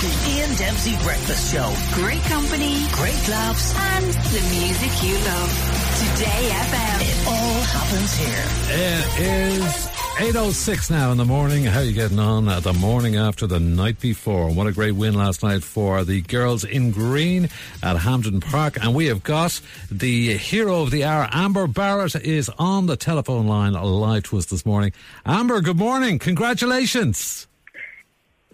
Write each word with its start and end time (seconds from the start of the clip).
The 0.00 0.30
Ian 0.30 0.54
Dempsey 0.56 0.96
Breakfast 1.04 1.52
Show. 1.52 1.74
Great 1.92 2.22
company, 2.22 2.86
Great 2.92 3.28
laughs. 3.28 3.74
and 3.76 4.06
the 4.06 4.40
music 4.48 5.02
you 5.02 5.14
love. 5.26 5.50
Today 5.98 6.48
FM. 6.48 7.00
It 7.02 7.26
all 7.28 7.60
happens 7.60 8.16
here. 8.16 8.46
It 8.70 9.20
is 9.20 9.88
8.06 10.34 10.90
now 10.90 11.12
in 11.12 11.18
the 11.18 11.26
morning. 11.26 11.64
How 11.64 11.80
are 11.80 11.84
you 11.84 11.92
getting 11.92 12.18
on 12.18 12.48
at 12.48 12.62
the 12.62 12.72
morning 12.72 13.16
after 13.16 13.46
the 13.46 13.60
night 13.60 14.00
before? 14.00 14.48
What 14.50 14.66
a 14.66 14.72
great 14.72 14.92
win 14.92 15.12
last 15.12 15.42
night 15.42 15.62
for 15.62 16.02
the 16.02 16.22
girls 16.22 16.64
in 16.64 16.92
green 16.92 17.50
at 17.82 17.98
Hampden 17.98 18.40
Park. 18.40 18.78
And 18.82 18.94
we 18.94 19.04
have 19.06 19.22
got 19.22 19.60
the 19.90 20.34
hero 20.38 20.80
of 20.80 20.90
the 20.92 21.04
hour, 21.04 21.28
Amber 21.30 21.66
Barrett, 21.66 22.14
is 22.16 22.50
on 22.58 22.86
the 22.86 22.96
telephone 22.96 23.46
line 23.46 23.74
live 23.74 24.22
to 24.24 24.38
us 24.38 24.46
this 24.46 24.64
morning. 24.64 24.92
Amber, 25.26 25.60
good 25.60 25.76
morning. 25.76 26.18
Congratulations. 26.18 27.46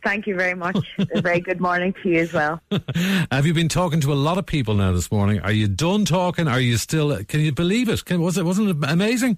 Thank 0.06 0.28
you 0.28 0.36
very 0.36 0.54
much. 0.54 0.78
a 1.10 1.20
very 1.20 1.40
good 1.40 1.60
morning 1.60 1.92
to 2.04 2.08
you 2.08 2.20
as 2.20 2.32
well. 2.32 2.60
have 3.32 3.44
you 3.44 3.52
been 3.52 3.68
talking 3.68 4.00
to 4.02 4.12
a 4.12 4.14
lot 4.14 4.38
of 4.38 4.46
people 4.46 4.74
now 4.74 4.92
this 4.92 5.10
morning? 5.10 5.40
Are 5.40 5.50
you 5.50 5.66
done 5.66 6.04
talking? 6.04 6.46
Are 6.46 6.60
you 6.60 6.76
still, 6.76 7.24
can 7.24 7.40
you 7.40 7.50
believe 7.50 7.88
it? 7.88 8.04
Can, 8.04 8.22
was 8.22 8.38
it, 8.38 8.44
wasn't 8.44 8.70
it 8.70 8.76
amazing? 8.88 9.36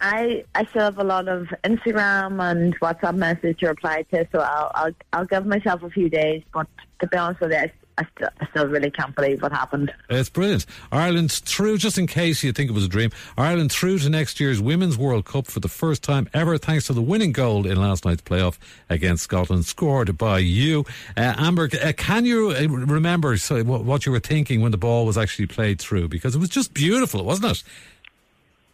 I 0.00 0.44
I 0.56 0.64
still 0.66 0.82
have 0.82 0.98
a 0.98 1.04
lot 1.04 1.28
of 1.28 1.46
Instagram 1.62 2.42
and 2.42 2.78
WhatsApp 2.80 3.16
message 3.16 3.60
to 3.60 3.68
reply 3.68 4.04
to, 4.12 4.26
so 4.32 4.40
I'll 4.40 4.70
I'll, 4.74 4.92
I'll 5.12 5.24
give 5.26 5.46
myself 5.46 5.82
a 5.84 5.90
few 5.90 6.08
days. 6.08 6.42
But 6.52 6.66
to 7.00 7.06
be 7.06 7.16
honest 7.16 7.40
with 7.40 7.52
you, 7.52 7.70
I, 7.98 8.06
still, 8.14 8.28
I 8.40 8.46
still 8.50 8.66
really 8.66 8.90
can't 8.90 9.14
believe 9.14 9.42
what 9.42 9.50
happened. 9.52 9.92
It's 10.08 10.30
brilliant. 10.30 10.66
Ireland 10.92 11.32
through, 11.32 11.78
just 11.78 11.98
in 11.98 12.06
case 12.06 12.44
you 12.44 12.52
think 12.52 12.70
it 12.70 12.72
was 12.72 12.84
a 12.84 12.88
dream, 12.88 13.10
Ireland 13.36 13.72
through 13.72 13.98
to 14.00 14.08
next 14.08 14.38
year's 14.38 14.60
Women's 14.60 14.96
World 14.96 15.24
Cup 15.24 15.46
for 15.46 15.58
the 15.58 15.68
first 15.68 16.02
time 16.04 16.28
ever, 16.32 16.58
thanks 16.58 16.86
to 16.86 16.92
the 16.92 17.02
winning 17.02 17.32
goal 17.32 17.66
in 17.66 17.76
last 17.80 18.04
night's 18.04 18.22
playoff 18.22 18.56
against 18.88 19.24
Scotland, 19.24 19.64
scored 19.64 20.16
by 20.16 20.38
you. 20.38 20.84
Uh, 21.16 21.34
Amber, 21.36 21.68
uh, 21.82 21.92
can 21.96 22.24
you 22.24 22.50
uh, 22.50 22.68
remember 22.68 23.36
so, 23.36 23.64
what, 23.64 23.84
what 23.84 24.06
you 24.06 24.12
were 24.12 24.20
thinking 24.20 24.60
when 24.60 24.70
the 24.70 24.78
ball 24.78 25.04
was 25.04 25.18
actually 25.18 25.46
played 25.46 25.80
through? 25.80 26.08
Because 26.08 26.36
it 26.36 26.38
was 26.38 26.50
just 26.50 26.72
beautiful, 26.72 27.24
wasn't 27.24 27.50
it? 27.50 27.62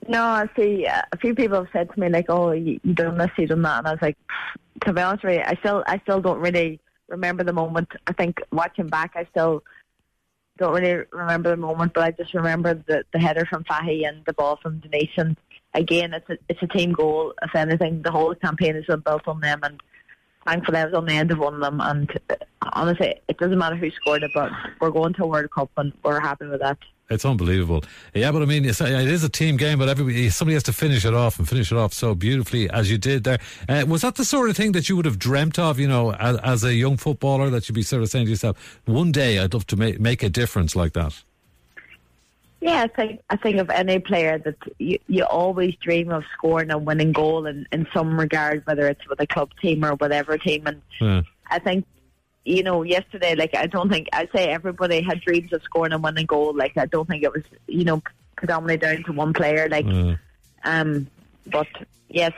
No, 0.06 0.22
I 0.22 0.48
see. 0.54 0.86
Uh, 0.86 1.00
a 1.12 1.16
few 1.16 1.34
people 1.34 1.56
have 1.56 1.68
said 1.72 1.90
to 1.90 1.98
me 1.98 2.10
like, 2.10 2.26
"Oh, 2.28 2.50
you, 2.50 2.78
you 2.84 2.92
done 2.92 3.16
this, 3.16 3.30
you 3.38 3.46
done 3.46 3.62
that," 3.62 3.78
and 3.78 3.88
I 3.88 3.92
was 3.92 4.02
like, 4.02 4.18
to 4.82 4.92
be 4.92 5.00
honest 5.00 5.24
with 5.24 5.34
you, 5.34 5.42
I 5.46 5.54
still 5.60 5.82
I 5.86 5.98
still 6.00 6.20
don't 6.20 6.40
really 6.40 6.78
remember 7.08 7.44
the 7.44 7.52
moment. 7.52 7.88
I 8.06 8.12
think 8.12 8.40
watching 8.52 8.88
back, 8.88 9.12
I 9.14 9.26
still 9.30 9.62
don't 10.58 10.74
really 10.74 11.04
remember 11.12 11.50
the 11.50 11.56
moment, 11.56 11.92
but 11.94 12.04
I 12.04 12.10
just 12.12 12.34
remember 12.34 12.74
the 12.74 13.04
the 13.12 13.18
header 13.18 13.46
from 13.46 13.64
Fahey 13.64 14.04
and 14.04 14.24
the 14.24 14.32
ball 14.32 14.58
from 14.62 14.78
Denise. 14.78 15.10
And 15.16 15.36
again, 15.74 16.14
it's 16.14 16.28
a 16.30 16.38
it's 16.48 16.62
a 16.62 16.66
team 16.66 16.92
goal. 16.92 17.34
If 17.42 17.54
anything, 17.54 18.02
the 18.02 18.12
whole 18.12 18.34
campaign 18.34 18.74
has 18.74 18.86
been 18.86 19.00
built 19.00 19.26
on 19.26 19.40
them, 19.40 19.60
and 19.62 19.80
thankfully 20.46 20.78
I 20.78 20.86
was 20.86 20.94
on 20.94 21.06
the 21.06 21.14
end 21.14 21.30
of 21.30 21.38
one 21.38 21.54
of 21.54 21.60
them. 21.60 21.80
And 21.80 22.10
uh, 22.30 22.36
honestly, 22.72 23.20
it 23.28 23.38
doesn't 23.38 23.58
matter 23.58 23.76
who 23.76 23.90
scored 23.90 24.22
it, 24.22 24.30
but 24.34 24.50
we're 24.80 24.90
going 24.90 25.14
to 25.14 25.24
a 25.24 25.26
World 25.26 25.50
Cup, 25.50 25.70
and 25.76 25.92
we're 26.02 26.20
happy 26.20 26.46
with 26.46 26.60
that. 26.60 26.78
It's 27.10 27.24
unbelievable. 27.24 27.84
Yeah, 28.14 28.32
but 28.32 28.40
I 28.40 28.46
mean, 28.46 28.64
it's, 28.64 28.80
it 28.80 29.08
is 29.08 29.22
a 29.22 29.28
team 29.28 29.58
game, 29.58 29.78
but 29.78 29.90
everybody, 29.90 30.30
somebody 30.30 30.54
has 30.54 30.62
to 30.64 30.72
finish 30.72 31.04
it 31.04 31.12
off 31.12 31.38
and 31.38 31.46
finish 31.46 31.70
it 31.70 31.76
off 31.76 31.92
so 31.92 32.14
beautifully 32.14 32.70
as 32.70 32.90
you 32.90 32.96
did 32.96 33.24
there. 33.24 33.38
Uh, 33.68 33.84
was 33.86 34.02
that 34.02 34.14
the 34.14 34.24
sort 34.24 34.48
of 34.48 34.56
thing 34.56 34.72
that 34.72 34.88
you 34.88 34.96
would 34.96 35.04
have 35.04 35.18
dreamt 35.18 35.58
of, 35.58 35.78
you 35.78 35.86
know, 35.86 36.14
as, 36.14 36.38
as, 36.38 36.64
a 36.64 36.74
young 36.74 36.96
footballer, 36.96 37.50
that 37.50 37.68
you'd 37.68 37.74
be 37.74 37.82
sort 37.82 38.02
of 38.02 38.08
saying 38.08 38.24
to 38.24 38.30
yourself, 38.30 38.80
one 38.86 39.12
day 39.12 39.38
I'd 39.38 39.52
love 39.52 39.66
to 39.66 39.76
make, 39.76 40.00
make 40.00 40.22
a 40.22 40.30
difference 40.30 40.74
like 40.74 40.94
that? 40.94 41.22
Yeah, 42.62 42.84
I 42.84 42.86
think 42.86 43.20
I 43.28 43.36
think 43.36 43.58
of 43.58 43.68
any 43.68 43.98
player 43.98 44.38
that 44.38 44.56
you, 44.78 44.98
you 45.06 45.24
always 45.24 45.74
dream 45.74 46.10
of 46.10 46.24
scoring 46.32 46.70
a 46.70 46.78
winning 46.78 47.12
goal 47.12 47.44
in, 47.44 47.66
in 47.70 47.86
some 47.92 48.18
regard, 48.18 48.66
whether 48.66 48.88
it's 48.88 49.06
with 49.06 49.20
a 49.20 49.26
club 49.26 49.50
team 49.60 49.84
or 49.84 49.96
whatever 49.96 50.38
team. 50.38 50.66
And 50.66 50.80
Yeah. 50.98 51.22
I 51.50 51.58
think, 51.58 51.84
you 52.44 52.62
know, 52.62 52.82
yesterday, 52.82 53.34
like 53.34 53.54
I 53.56 53.66
don't 53.66 53.88
think 53.88 54.08
I'd 54.12 54.30
say 54.32 54.48
everybody 54.48 55.00
had 55.02 55.20
dreams 55.20 55.52
of 55.52 55.62
scoring 55.62 55.92
a 55.92 55.98
winning 55.98 56.26
goal. 56.26 56.54
Like 56.54 56.76
I 56.76 56.86
don't 56.86 57.08
think 57.08 57.22
it 57.22 57.32
was, 57.32 57.42
you 57.66 57.84
know, 57.84 58.02
predominantly 58.36 58.76
down 58.76 59.02
to 59.04 59.12
one 59.12 59.32
player. 59.32 59.68
Like, 59.68 59.86
Yeah. 59.86 60.16
um, 60.64 61.06
but 61.46 61.66
yes, 62.08 62.32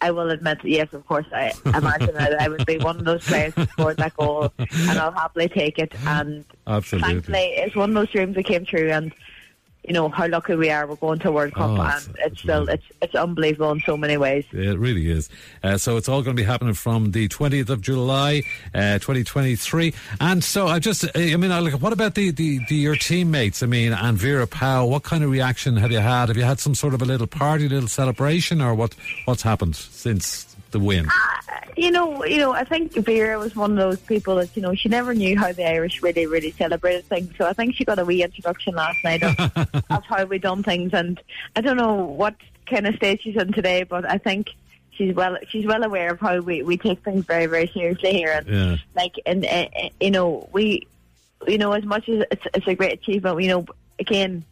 I 0.00 0.10
will 0.10 0.30
admit, 0.30 0.58
yes, 0.64 0.92
of 0.92 1.06
course, 1.06 1.26
I 1.32 1.52
imagine 1.64 2.14
that 2.14 2.40
I 2.40 2.48
would 2.48 2.66
be 2.66 2.78
one 2.78 2.98
of 2.98 3.04
those 3.04 3.24
players 3.24 3.54
who 3.54 3.66
scored 3.66 3.98
that 3.98 4.16
goal, 4.16 4.52
and 4.58 4.98
I'll 4.98 5.12
happily 5.12 5.48
take 5.48 5.78
it. 5.78 5.92
And 6.06 6.44
Absolutely. 6.66 7.12
thankfully, 7.12 7.38
it's 7.56 7.76
one 7.76 7.90
of 7.90 7.94
those 7.94 8.10
dreams 8.10 8.34
that 8.34 8.44
came 8.44 8.64
true, 8.64 8.90
and 8.90 9.12
you 9.84 9.92
know 9.92 10.08
how 10.08 10.26
lucky 10.28 10.54
we 10.54 10.70
are. 10.70 10.86
We're 10.86 10.96
going 10.96 11.18
to 11.20 11.28
a 11.28 11.32
World 11.32 11.54
Cup, 11.54 11.70
Oh, 11.70 11.80
and 11.82 11.90
it's- 11.90 12.06
it's, 12.08 12.18
it's 12.32 12.40
still 12.42 12.68
it's 12.68 12.84
it's 13.00 13.14
unbelievable 13.14 13.72
in 13.72 13.80
so 13.80 13.96
many 13.96 14.16
ways. 14.16 14.44
It 14.52 14.78
really 14.78 15.10
is. 15.10 15.28
Uh, 15.62 15.76
so 15.76 15.96
it's 15.96 16.08
all 16.08 16.22
going 16.22 16.36
to 16.36 16.40
be 16.40 16.46
happening 16.46 16.74
from 16.74 17.10
the 17.10 17.26
20th 17.28 17.68
of 17.68 17.80
July, 17.80 18.42
uh, 18.74 18.98
2023. 19.00 19.92
And 20.20 20.44
so 20.44 20.68
I 20.68 20.78
just, 20.78 21.04
I 21.16 21.34
mean, 21.36 21.50
I 21.50 21.58
look, 21.60 21.74
what 21.82 21.92
about 21.92 22.14
the, 22.14 22.30
the, 22.30 22.60
the, 22.68 22.76
your 22.76 22.94
teammates? 22.96 23.62
I 23.62 23.66
mean, 23.66 23.92
and 23.92 24.16
Vera 24.16 24.46
Pauw, 24.46 24.88
what 24.88 25.02
kind 25.02 25.24
of 25.24 25.30
reaction 25.30 25.76
have 25.78 25.90
you 25.90 25.98
had? 25.98 26.28
Have 26.28 26.36
you 26.36 26.44
had 26.44 26.60
some 26.60 26.74
sort 26.76 26.94
of 26.94 27.02
a 27.02 27.04
little 27.04 27.26
party, 27.26 27.68
little 27.68 27.88
celebration 27.88 28.60
or 28.60 28.74
what, 28.74 28.94
what's 29.24 29.42
happened 29.42 29.74
since 29.76 30.44
the 30.70 30.78
win? 30.78 31.08
You 31.76 31.90
know, 31.90 32.24
you 32.24 32.38
know, 32.38 32.52
I 32.52 32.64
think 32.64 32.92
Vera 32.94 33.38
was 33.38 33.56
one 33.56 33.72
of 33.72 33.78
those 33.78 34.00
people 34.00 34.36
that 34.36 34.54
you 34.56 34.62
know 34.62 34.74
she 34.74 34.88
never 34.88 35.14
knew 35.14 35.38
how 35.38 35.52
the 35.52 35.66
Irish 35.68 36.02
really, 36.02 36.26
really 36.26 36.50
celebrated 36.52 37.04
things. 37.06 37.32
So 37.38 37.46
I 37.46 37.52
think 37.52 37.74
she 37.74 37.84
got 37.84 37.98
a 37.98 38.04
wee 38.04 38.22
introduction 38.22 38.74
last 38.74 39.02
night 39.04 39.22
of, 39.22 39.34
of 39.90 40.04
how 40.04 40.24
we 40.24 40.38
done 40.38 40.62
things, 40.62 40.92
and 40.92 41.20
I 41.56 41.60
don't 41.60 41.76
know 41.76 41.94
what 41.94 42.34
kind 42.66 42.86
of 42.86 42.94
state 42.96 43.20
she's 43.22 43.36
in 43.36 43.52
today, 43.52 43.84
but 43.84 44.08
I 44.08 44.18
think 44.18 44.50
she's 44.90 45.14
well 45.14 45.38
she's 45.48 45.64
well 45.66 45.82
aware 45.82 46.10
of 46.12 46.20
how 46.20 46.38
we, 46.40 46.62
we 46.62 46.76
take 46.76 47.02
things 47.04 47.24
very, 47.24 47.46
very 47.46 47.68
seriously 47.68 48.12
here, 48.12 48.32
and 48.32 48.46
Yeah. 48.46 48.76
like, 48.94 49.14
and 49.24 49.44
uh, 49.46 49.68
you 50.00 50.10
know, 50.10 50.48
we, 50.52 50.86
you 51.46 51.58
know, 51.58 51.72
as 51.72 51.84
much 51.84 52.08
as 52.08 52.24
it's, 52.30 52.46
it's 52.54 52.66
a 52.68 52.74
great 52.74 52.92
achievement, 52.92 53.40
you 53.40 53.48
know, 53.48 53.66
again, 53.98 54.44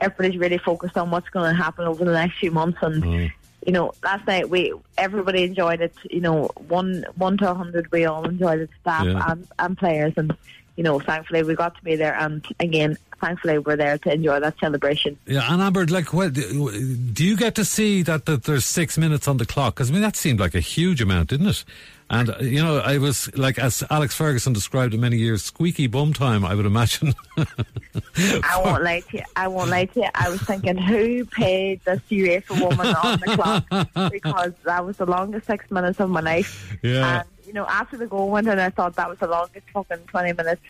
everybody's 0.00 0.38
really 0.40 0.58
focused 0.58 0.96
on 0.96 1.10
what's 1.10 1.28
going 1.28 1.54
to 1.54 1.62
happen 1.62 1.86
over 1.86 2.04
the 2.04 2.12
next 2.12 2.38
few 2.38 2.50
months, 2.50 2.78
and 2.82 3.02
Mm. 3.02 3.32
You 3.66 3.72
know, 3.72 3.92
last 4.02 4.26
night 4.26 4.50
we 4.50 4.72
everybody 4.98 5.42
enjoyed 5.44 5.80
it. 5.80 5.94
You 6.10 6.20
know, 6.20 6.50
one 6.68 7.04
one 7.16 7.36
to 7.38 7.50
a 7.50 7.54
hundred, 7.54 7.90
we 7.92 8.04
all 8.04 8.24
enjoyed 8.28 8.60
it, 8.60 8.70
staff 8.80 9.04
Yeah. 9.06 9.30
and, 9.30 9.48
and 9.58 9.78
players, 9.78 10.12
and 10.16 10.36
you 10.76 10.84
know, 10.84 10.98
thankfully 11.00 11.42
we 11.42 11.54
got 11.54 11.76
to 11.76 11.84
be 11.84 11.96
there, 11.96 12.14
and 12.14 12.44
again, 12.60 12.96
thankfully 13.20 13.58
we're 13.58 13.76
there 13.76 13.98
to 13.98 14.12
enjoy 14.12 14.40
that 14.40 14.58
celebration. 14.58 15.18
Yeah, 15.26 15.52
and 15.52 15.62
Amber, 15.62 15.86
like, 15.86 16.12
what, 16.12 16.34
do 16.34 17.24
you 17.24 17.36
get 17.36 17.54
to 17.56 17.64
see 17.64 18.02
that, 18.02 18.26
that 18.26 18.44
there's 18.44 18.64
six 18.64 18.98
minutes 18.98 19.28
on 19.28 19.38
the 19.38 19.46
clock? 19.46 19.74
Because 19.74 19.90
I 19.90 19.92
mean, 19.92 20.02
that 20.02 20.16
seemed 20.16 20.40
like 20.40 20.54
a 20.54 20.60
huge 20.60 21.00
amount, 21.00 21.30
didn't 21.30 21.48
it? 21.48 21.64
And 22.10 22.30
uh, 22.30 22.36
you 22.40 22.62
know, 22.62 22.78
I 22.78 22.98
was 22.98 23.34
like, 23.36 23.58
as 23.58 23.82
Alex 23.88 24.14
Ferguson 24.14 24.52
described 24.52 24.92
it 24.92 24.98
many 24.98 25.16
years, 25.16 25.42
squeaky 25.42 25.86
bum 25.86 26.12
time. 26.12 26.44
I 26.44 26.54
would 26.54 26.66
imagine. 26.66 27.14
I 27.36 28.60
won't 28.62 28.84
lie 28.84 29.00
to 29.00 29.16
you. 29.16 29.24
I 29.36 29.48
won't 29.48 29.70
lie 29.70 29.86
to 29.86 30.00
you. 30.00 30.08
I 30.14 30.28
was 30.28 30.42
thinking, 30.42 30.76
who 30.76 31.24
paid 31.24 31.80
this 31.84 32.00
UEFA 32.10 32.60
woman 32.60 32.94
on 32.94 33.20
the 33.20 33.34
clock? 33.34 34.10
Because 34.12 34.52
that 34.64 34.84
was 34.84 34.98
the 34.98 35.06
longest 35.06 35.46
six 35.46 35.70
minutes 35.70 35.98
of 35.98 36.10
my 36.10 36.20
life. 36.20 36.76
Yeah. 36.82 37.20
And, 37.20 37.28
know, 37.54 37.66
after 37.66 37.96
the 37.96 38.06
goal 38.06 38.30
went 38.30 38.48
in, 38.48 38.58
I 38.58 38.70
thought 38.70 38.96
that 38.96 39.08
was 39.08 39.18
the 39.18 39.28
longest 39.28 39.66
fucking 39.72 40.06
20 40.06 40.32
minutes. 40.32 40.62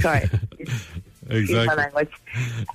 Sorry. 0.00 0.28
Excuse 1.28 1.50
my 1.50 1.62
exactly. 1.62 1.76
language. 1.76 2.12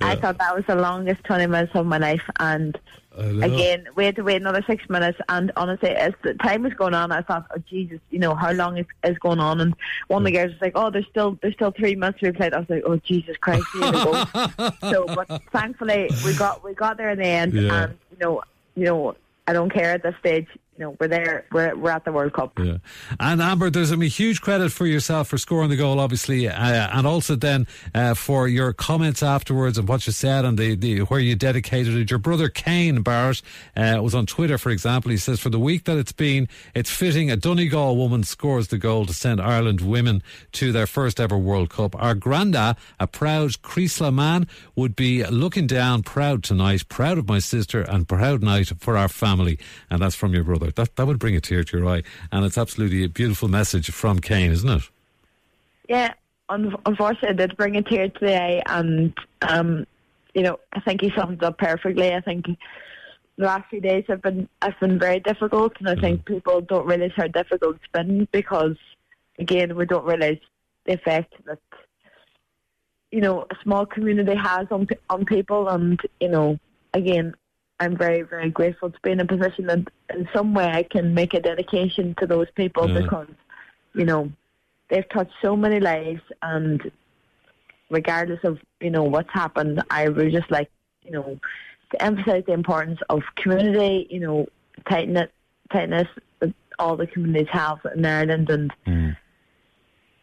I 0.02 0.16
thought 0.16 0.38
that 0.38 0.54
was 0.54 0.64
the 0.66 0.74
longest 0.74 1.24
20 1.24 1.46
minutes 1.46 1.72
of 1.74 1.86
my 1.86 1.98
life. 1.98 2.22
And 2.38 2.78
again, 3.16 3.86
we 3.94 4.04
had 4.04 4.16
to 4.16 4.22
wait 4.22 4.36
another 4.36 4.62
six 4.66 4.88
minutes. 4.88 5.18
And 5.28 5.52
honestly, 5.56 5.90
as 5.90 6.12
the 6.22 6.34
time 6.34 6.62
was 6.62 6.74
going 6.74 6.94
on, 6.94 7.12
I 7.12 7.22
thought, 7.22 7.46
oh, 7.54 7.62
Jesus, 7.68 8.00
you 8.10 8.18
know, 8.18 8.34
how 8.34 8.52
long 8.52 8.78
is, 8.78 8.86
is 9.04 9.18
going 9.18 9.38
on? 9.38 9.60
And 9.60 9.74
one 10.08 10.22
of 10.22 10.26
the 10.26 10.32
girls 10.32 10.52
was 10.52 10.60
like, 10.60 10.72
oh, 10.74 10.90
there's 10.90 11.06
still 11.06 11.38
there's 11.40 11.54
still 11.54 11.70
three 11.70 11.94
minutes 11.94 12.20
to 12.20 12.32
be 12.32 12.36
played. 12.36 12.54
I 12.54 12.58
was 12.60 12.70
like, 12.70 12.82
oh, 12.84 12.96
Jesus 12.96 13.36
Christ, 13.38 13.64
so, 13.74 15.06
but 15.06 15.42
thankfully, 15.52 16.10
we 16.24 16.34
got 16.36 16.62
we 16.64 16.74
got 16.74 16.96
there 16.96 17.10
in 17.10 17.18
the 17.18 17.26
end. 17.26 17.54
Yeah. 17.54 17.84
And, 17.84 17.98
you 18.10 18.18
know, 18.18 18.42
you 18.74 18.84
know, 18.84 19.16
I 19.46 19.52
don't 19.52 19.70
care 19.70 19.92
at 19.92 20.02
this 20.02 20.14
stage. 20.20 20.46
You 20.78 20.86
know, 20.86 20.96
we're 20.98 21.08
there. 21.08 21.44
We're, 21.52 21.76
we're 21.76 21.90
at 21.90 22.06
the 22.06 22.12
World 22.12 22.32
Cup. 22.32 22.58
Yeah. 22.58 22.78
And 23.20 23.42
Amber, 23.42 23.68
there's 23.68 23.92
I 23.92 23.96
mean, 23.96 24.08
huge 24.08 24.40
credit 24.40 24.72
for 24.72 24.86
yourself 24.86 25.28
for 25.28 25.36
scoring 25.36 25.68
the 25.68 25.76
goal, 25.76 26.00
obviously, 26.00 26.48
uh, 26.48 26.54
and 26.54 27.06
also 27.06 27.36
then 27.36 27.66
uh, 27.94 28.14
for 28.14 28.48
your 28.48 28.72
comments 28.72 29.22
afterwards 29.22 29.76
and 29.76 29.86
what 29.86 30.06
you 30.06 30.14
said 30.14 30.46
and 30.46 30.58
the, 30.58 30.74
the 30.74 31.00
where 31.00 31.20
you 31.20 31.36
dedicated 31.36 31.94
it. 31.94 32.08
Your 32.08 32.18
brother 32.18 32.48
Kane 32.48 33.02
Barrett 33.02 33.42
uh, 33.76 33.98
was 34.02 34.14
on 34.14 34.24
Twitter, 34.24 34.56
for 34.56 34.70
example. 34.70 35.10
He 35.10 35.18
says, 35.18 35.40
"For 35.40 35.50
the 35.50 35.58
week 35.58 35.84
that 35.84 35.98
it's 35.98 36.12
been, 36.12 36.48
it's 36.74 36.90
fitting 36.90 37.30
a 37.30 37.36
Donegal 37.36 37.94
woman 37.94 38.24
scores 38.24 38.68
the 38.68 38.78
goal 38.78 39.04
to 39.04 39.12
send 39.12 39.42
Ireland 39.42 39.82
women 39.82 40.22
to 40.52 40.72
their 40.72 40.86
first 40.86 41.20
ever 41.20 41.36
World 41.36 41.68
Cup. 41.68 41.94
Our 42.00 42.14
granda, 42.14 42.78
a 42.98 43.06
proud 43.06 43.50
Creeslough 43.62 44.14
man, 44.14 44.48
would 44.74 44.96
be 44.96 45.22
looking 45.24 45.66
down, 45.66 46.02
proud 46.02 46.42
tonight, 46.42 46.88
proud 46.88 47.18
of 47.18 47.28
my 47.28 47.40
sister, 47.40 47.82
and 47.82 48.08
proud 48.08 48.42
night 48.42 48.72
for 48.78 48.96
our 48.96 49.08
family." 49.08 49.58
And 49.90 50.00
that's 50.00 50.14
from 50.14 50.32
your 50.32 50.44
brother. 50.44 50.61
That 50.70 50.96
that 50.96 51.06
would 51.06 51.18
bring 51.18 51.36
a 51.36 51.40
tear 51.40 51.64
to 51.64 51.78
your 51.78 51.88
eye, 51.88 52.02
and 52.30 52.44
it's 52.44 52.58
absolutely 52.58 53.04
a 53.04 53.08
beautiful 53.08 53.48
message 53.48 53.90
from 53.90 54.20
Kane, 54.20 54.50
isn't 54.52 54.68
it? 54.68 54.82
Yeah, 55.88 56.12
un- 56.48 56.76
unfortunately, 56.86 57.30
it 57.30 57.36
did 57.36 57.56
bring 57.56 57.76
a 57.76 57.82
tear 57.82 58.08
to 58.08 58.20
the 58.20 58.40
eye, 58.40 58.62
and 58.66 59.12
um, 59.42 59.86
you 60.34 60.42
know, 60.42 60.58
I 60.72 60.80
think 60.80 61.00
he 61.00 61.12
summed 61.16 61.42
it 61.42 61.44
up 61.44 61.58
perfectly. 61.58 62.14
I 62.14 62.20
think 62.20 62.46
the 63.36 63.44
last 63.44 63.68
few 63.70 63.80
days 63.80 64.04
have 64.08 64.22
been 64.22 64.48
have 64.62 64.78
been 64.80 64.98
very 64.98 65.20
difficult, 65.20 65.72
and 65.78 65.88
I 65.88 65.96
think 65.96 66.24
people 66.24 66.60
don't 66.60 66.86
realise 66.86 67.12
how 67.16 67.26
difficult 67.26 67.76
it's 67.76 67.92
been 67.92 68.28
because 68.32 68.76
again, 69.38 69.76
we 69.76 69.86
don't 69.86 70.04
realise 70.04 70.40
the 70.86 70.94
effect 70.94 71.34
that 71.46 71.58
you 73.10 73.20
know 73.20 73.46
a 73.50 73.56
small 73.62 73.86
community 73.86 74.34
has 74.36 74.66
on 74.70 74.86
on 75.10 75.24
people, 75.24 75.68
and 75.68 76.00
you 76.20 76.28
know, 76.28 76.58
again, 76.94 77.34
I'm 77.82 77.96
very 77.96 78.22
very 78.22 78.48
grateful 78.48 78.90
to 78.90 79.00
be 79.02 79.10
in 79.10 79.18
a 79.18 79.26
position 79.26 79.66
that 79.66 79.80
in 80.14 80.28
some 80.32 80.54
way 80.54 80.66
I 80.66 80.84
can 80.84 81.14
make 81.14 81.34
a 81.34 81.40
dedication 81.40 82.14
to 82.20 82.26
those 82.28 82.46
people 82.54 82.88
Yeah. 82.88 83.00
because 83.00 83.30
you 83.94 84.04
know 84.04 84.30
they've 84.88 85.08
touched 85.08 85.34
so 85.42 85.56
many 85.56 85.80
lives, 85.80 86.22
and 86.42 86.78
regardless 87.90 88.42
of 88.44 88.60
you 88.80 88.90
know 88.90 89.02
what's 89.02 89.32
happened, 89.32 89.82
I 89.90 90.08
would 90.08 90.30
just 90.30 90.50
like 90.50 90.70
you 91.02 91.10
know 91.10 91.40
to 91.90 92.02
emphasise 92.02 92.44
the 92.46 92.52
importance 92.52 93.00
of 93.08 93.22
community, 93.34 94.06
you 94.10 94.20
know, 94.20 94.46
tighten 94.88 95.28
tightness 95.72 96.08
that 96.38 96.54
all 96.78 96.96
the 96.96 97.08
communities 97.08 97.48
have 97.50 97.78
in 97.96 98.06
Ireland, 98.06 98.48
and 98.48 98.72
mm. 98.86 99.16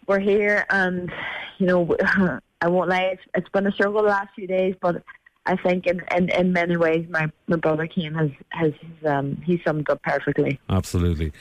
we're 0.08 0.20
here, 0.20 0.66
and 0.70 1.12
you 1.58 1.68
know, 1.68 1.98
I 2.62 2.68
won't 2.70 2.90
lie, 2.90 3.12
it's, 3.14 3.22
it's 3.36 3.50
been 3.50 3.68
a 3.68 3.72
struggle 3.72 4.02
the 4.02 4.10
last 4.10 4.30
few 4.34 4.48
days, 4.48 4.76
but 4.82 5.04
I 5.50 5.56
think 5.56 5.88
in, 5.88 6.00
in, 6.16 6.30
in 6.30 6.54
many 6.54 6.78
ways, 6.78 7.08
my, 7.10 7.28
my 7.48 7.56
brother 7.56 7.88
Kane 7.88 8.14
has 8.14 8.30
has 8.50 8.74
um, 9.04 9.42
he 9.44 9.60
summed 9.66 9.90
up 9.90 10.00
perfectly. 10.04 10.60
Absolutely. 10.70 11.32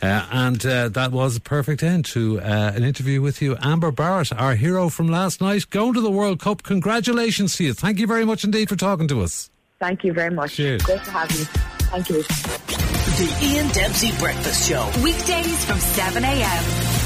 Uh, 0.00 0.24
and 0.30 0.64
uh, 0.64 0.88
that 0.90 1.10
was 1.10 1.34
a 1.34 1.40
perfect 1.40 1.82
end 1.82 2.04
to 2.04 2.40
uh, 2.40 2.72
an 2.76 2.84
interview 2.84 3.20
with 3.20 3.42
you. 3.42 3.56
Amber 3.60 3.90
Barrett, 3.90 4.32
our 4.32 4.54
hero 4.54 4.88
from 4.88 5.08
last 5.08 5.40
night, 5.40 5.68
going 5.70 5.94
to 5.94 6.00
the 6.00 6.12
World 6.12 6.38
Cup. 6.38 6.62
Congratulations 6.62 7.56
to 7.56 7.64
you. 7.64 7.74
Thank 7.74 7.98
you 7.98 8.06
very 8.06 8.24
much 8.24 8.44
indeed 8.44 8.68
for 8.68 8.76
talking 8.76 9.08
to 9.08 9.20
us. 9.20 9.50
Thank 9.80 10.04
you 10.04 10.12
very 10.12 10.32
much. 10.32 10.54
Cheers. 10.54 10.82
Great 10.82 11.02
to 11.02 11.10
have 11.10 11.30
you. 11.32 11.44
Thank 11.90 12.08
you. 12.08 12.22
The 12.22 13.38
Ian 13.42 13.68
Dempsey 13.68 14.16
Breakfast 14.18 14.68
Show. 14.68 14.88
Weekdays 15.02 15.64
from 15.64 15.78
7 15.78 16.24
a.m. 16.24 17.05